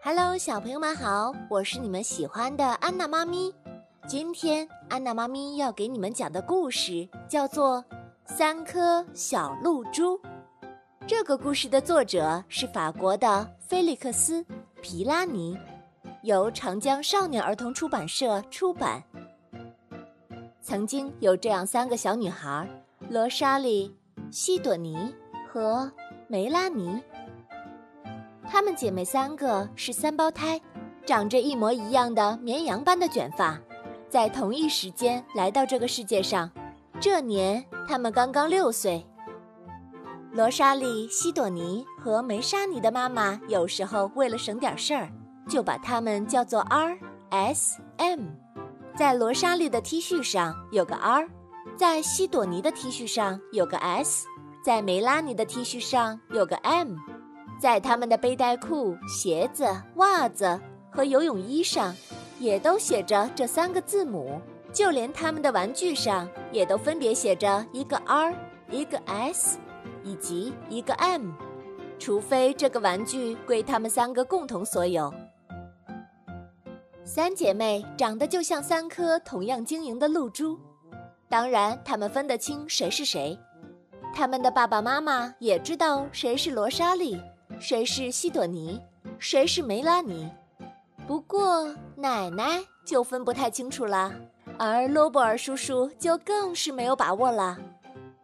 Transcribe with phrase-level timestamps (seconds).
[0.00, 3.52] Hello，小朋友们好，我是你们喜欢的安娜妈咪。
[4.06, 7.82] 今天安娜妈咪要给你们讲的故事叫做
[8.24, 10.16] 《三颗小露珠》。
[11.04, 14.40] 这个故事的作者是法国的菲利克斯·
[14.80, 15.58] 皮拉尼，
[16.22, 19.02] 由长江少年儿童出版社出版。
[20.62, 22.68] 曾经有这样三个小女孩：
[23.10, 23.92] 罗莎莉、
[24.30, 25.12] 西朵尼
[25.52, 25.90] 和
[26.28, 27.02] 梅拉尼。
[28.50, 30.60] 她们姐妹三个是三胞胎，
[31.04, 33.58] 长着一模一样的绵羊般的卷发，
[34.08, 36.50] 在同一时间来到这个世界上。
[36.98, 39.06] 这年她们刚刚六岁。
[40.32, 45.08] 罗莎莉、西朵尼和梅莎尼的妈妈有时候为了省点事儿，
[45.48, 46.98] 就把她们叫做 R、
[47.30, 48.20] S、M。
[48.96, 51.28] 在罗莎莉的 T 恤上有个 R，
[51.76, 54.26] 在西朵尼的 T 恤上有个 S，
[54.64, 56.96] 在梅拉尼的 T 恤上有个 M。
[57.60, 59.66] 在他们的背带裤、鞋子、
[59.96, 61.94] 袜子和游泳衣上，
[62.38, 64.40] 也都写着这三个字母。
[64.70, 68.34] 就连他们的玩具上，也都分别写着一个 R、
[68.70, 69.58] 一个 S，
[70.04, 71.32] 以及一个 M。
[71.98, 75.12] 除非这个玩具归他们三个共同所有。
[77.02, 80.60] 三姐妹长得就像三颗同样晶莹的露珠，
[81.28, 83.36] 当然，她们分得清谁是谁。
[84.14, 87.18] 他们的爸爸妈妈也知道谁是罗莎莉。
[87.60, 88.80] 谁是西朵尼，
[89.18, 90.30] 谁是梅拉尼？
[91.06, 94.12] 不过奶奶就分不太清楚了，
[94.58, 97.58] 而罗伯尔叔叔就更是没有把握了。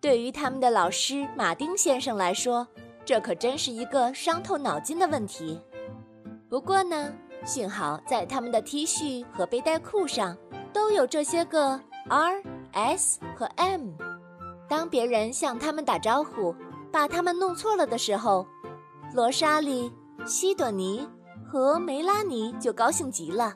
[0.00, 2.66] 对于他们的老师马丁先生来说，
[3.04, 5.60] 这可真是一个伤透脑筋的问题。
[6.48, 7.12] 不过呢，
[7.44, 10.36] 幸好在他们的 T 恤和背带裤上
[10.72, 12.42] 都有这些个 R、
[12.72, 13.90] S 和 M。
[14.68, 16.54] 当别人向他们打招呼，
[16.90, 18.46] 把他们弄错了的时候，
[19.12, 19.92] 罗莎莉、
[20.24, 21.06] 西朵尼
[21.44, 23.52] 和梅拉尼就高兴极了。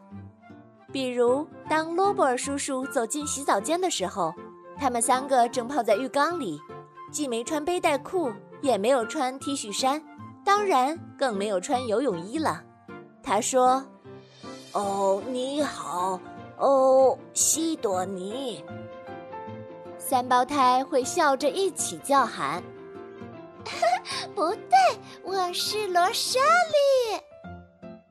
[0.90, 4.32] 比如，当罗伯尔叔叔走进洗澡间的时候，
[4.76, 6.58] 他们三个正泡在浴缸里，
[7.12, 8.32] 既没穿背带裤，
[8.62, 10.02] 也没有穿 T 恤衫，
[10.44, 12.60] 当然更没有穿游泳衣了。
[13.22, 13.84] 他说
[14.74, 16.18] ：“哦，你好，
[16.58, 18.64] 哦，西朵尼。”
[19.98, 22.60] 三胞胎会笑着一起叫喊。
[24.34, 24.78] 不对，
[25.22, 27.16] 我是罗莎莉。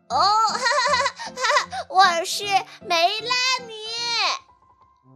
[0.09, 1.85] 哦， 哈哈哈哈！
[1.89, 2.43] 我是
[2.85, 3.73] 梅拉尼。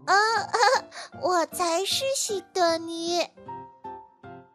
[0.07, 0.13] 哦，
[1.21, 3.27] 我才是西多尼。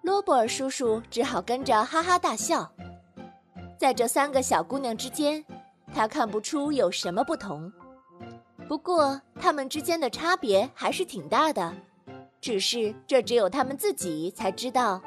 [0.03, 2.71] 罗伯尔叔叔只好跟着哈哈大笑。
[3.79, 5.45] 在这三个小姑娘之间，
[5.95, 7.73] 他看不出有什么不同。
[8.69, 11.75] 不过，她们之间的差别还是挺大的，
[12.41, 15.03] 只是这只有她们自己才知道。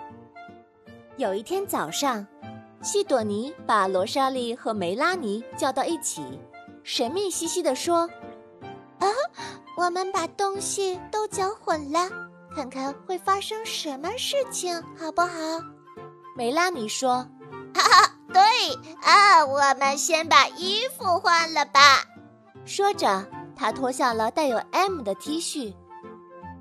[1.17, 2.27] 有一天早上，
[2.81, 6.21] 西朵尼把罗莎莉和梅拉尼叫到一起，
[6.83, 8.01] 神秘兮兮地说
[8.99, 9.07] ：“啊，
[9.77, 12.09] 我们把东西都搅混了，
[12.53, 15.29] 看看会发生什么事情，好不好？”
[16.35, 17.25] 梅拉尼说
[17.73, 18.41] ：“哈哈，对
[19.01, 22.03] 啊，我们先把衣服换了吧。”
[22.65, 23.25] 说着，
[23.55, 25.73] 她脱下了带有 M 的 T 恤。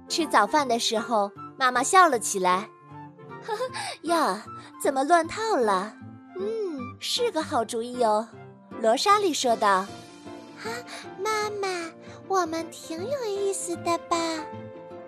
[0.08, 2.68] 吃早饭的时候，妈妈笑了起来。
[3.46, 3.58] 呵 呵
[4.02, 4.44] 呀，
[4.82, 5.94] 怎么乱套了？
[6.38, 8.28] 嗯，是个好主意哦。
[8.80, 9.68] 罗莎莉说道。
[9.68, 9.86] 啊，
[11.18, 11.90] 妈妈，
[12.26, 14.16] 我们挺有意思的吧？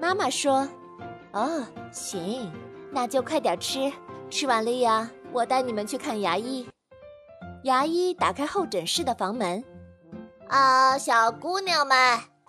[0.00, 0.68] 妈妈说。
[1.32, 2.52] 哦，行，
[2.92, 3.92] 那就快点吃。
[4.30, 6.68] 吃完了呀，我带你们去看牙医。
[7.64, 9.64] 牙医打开候诊室的房门。
[10.48, 11.96] 啊，小姑娘们，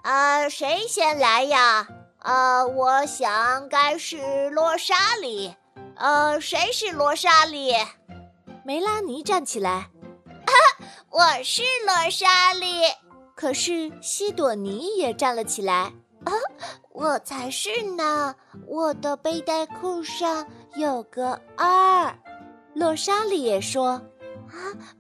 [0.03, 1.87] 啊，谁先来呀？
[2.19, 5.55] 啊，我想该是罗莎莉。
[5.99, 7.73] 呃，谁是罗莎莉？
[8.63, 9.71] 梅拉尼站起来。
[9.71, 10.53] 啊，
[11.09, 12.83] 我是罗莎莉。
[13.33, 15.73] 可是西朵尼也站了起来。
[16.25, 16.33] 啊，
[16.91, 18.35] 我才是呢！
[18.67, 22.15] 我的背带裤上有个二。
[22.75, 23.89] 罗莎莉也说。
[23.89, 24.53] 啊，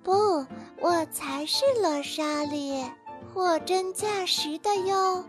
[0.03, 0.43] 不，
[0.79, 2.83] 我才是罗莎莉，
[3.31, 5.23] 货真价实的哟。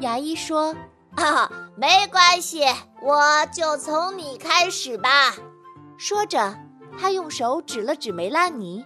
[0.00, 0.76] 牙医说。
[1.16, 2.64] 啊， 没关系，
[3.02, 5.34] 我就从你开始吧。
[5.98, 6.56] 说着，
[6.98, 8.84] 他用手指了指梅拉尼。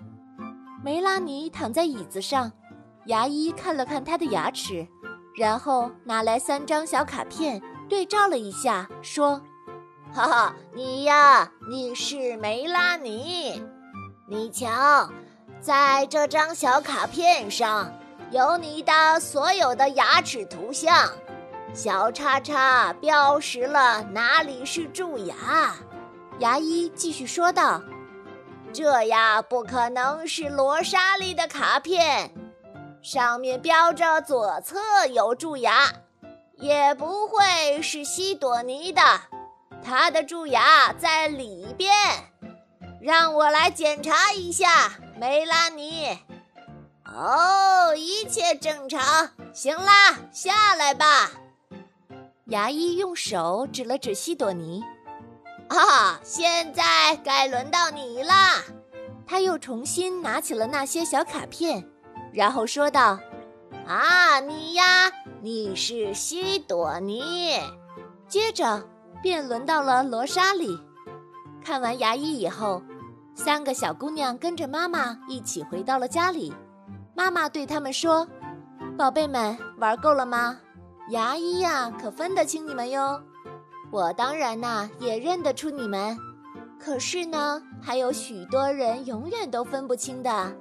[0.82, 2.50] 梅拉尼躺在椅子上，
[3.06, 4.86] 牙医看了看他的牙齿，
[5.36, 9.40] 然后拿来三张小卡片对照了一下，说
[10.12, 13.62] ：“哈哈，你呀，你是梅拉尼。
[14.28, 15.08] 你瞧，
[15.60, 17.92] 在这张小卡片上
[18.30, 21.08] 有你的所有的牙齿图像。”
[21.74, 25.74] 小叉叉标识了哪里是蛀牙，
[26.38, 27.82] 牙医继续说道
[28.72, 32.32] ：“这呀不可能是罗莎莉的卡片，
[33.02, 34.78] 上面标着左侧
[35.08, 35.92] 有蛀牙，
[36.58, 39.02] 也不会是西朵尼的，
[39.82, 41.92] 他的蛀牙在里边。
[43.00, 46.16] 让我来检查一下，梅拉尼。
[47.04, 49.30] 哦，一切正常。
[49.52, 51.30] 行啦，下来吧。
[52.46, 54.82] 牙医用手指了指西朵尼。
[55.68, 58.62] 啊，现在该轮到你啦！
[59.26, 61.82] 他又重新拿起了那些小卡片，
[62.34, 63.18] 然后说道
[63.88, 65.10] ：“啊，你呀，
[65.40, 67.58] 你是西朵尼。”
[68.28, 68.86] 接着
[69.22, 70.78] 便轮到了罗莎莉。
[71.62, 72.82] 看完牙医以后，
[73.34, 76.52] 三个小姑娘跟着妈妈一起回到了家里。
[77.14, 78.28] 妈妈对他们说
[78.98, 80.60] ：“宝贝们，玩够了吗？
[81.10, 83.22] 牙医呀，可分得清你们哟。”
[83.92, 86.18] 我当然呐也认得出你们，
[86.80, 90.52] 可是呢，还有许多人永远都分不清的。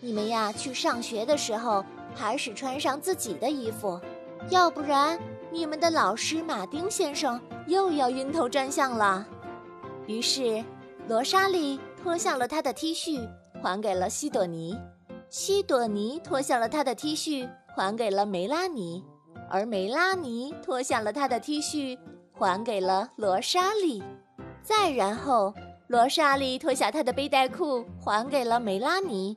[0.00, 4.00] 你们呀，去上学的时候还是穿上自己的衣服，
[4.48, 5.18] 要不然
[5.52, 9.24] 你们的老师马丁先生又要晕头转向了。
[10.06, 10.64] 于是，
[11.06, 13.28] 罗莎莉脱下了她的 T 恤，
[13.62, 14.74] 还给了西朵尼；
[15.28, 19.04] 西朵尼脱下了她的 T 恤，还给了梅拉尼；
[19.50, 21.98] 而梅拉尼脱下了她的 T 恤。
[22.32, 24.02] 还给了罗莎莉，
[24.62, 25.52] 再然后，
[25.88, 29.36] 罗莎莉脱下她的背带裤，还给了梅拉尼。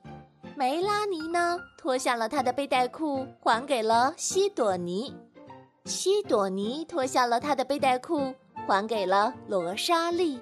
[0.55, 5.13] 梅拉尼呢，脱下了她的背带裤，还给了西朵尼。
[5.83, 8.33] 西朵尼脱下了她的背带裤，
[8.65, 10.39] 还给了罗莎莉。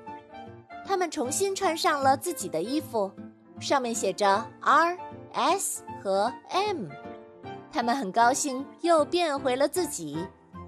[0.86, 3.10] 他们重新穿上了自己的衣服，
[3.60, 4.96] 上面写着 R、
[5.34, 6.90] S 和 M。
[7.72, 10.18] 他们很高兴，又变回了自己。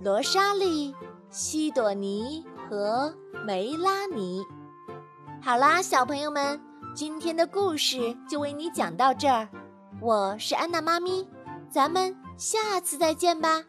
[0.02, 0.94] 罗莎莉。
[1.30, 3.12] 西朵尼和
[3.44, 4.46] 梅拉尼，
[5.42, 6.62] 好啦，小朋友们，
[6.94, 9.50] 今天的故事就为你讲到这儿。
[10.00, 11.28] 我是安娜妈咪，
[11.72, 13.64] 咱们下次再见吧。